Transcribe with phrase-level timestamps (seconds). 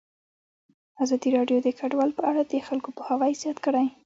[1.03, 3.85] ازادي راډیو د کډوال په اړه د خلکو پوهاوی زیات کړی.